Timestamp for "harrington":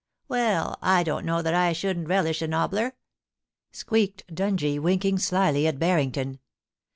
5.79-6.39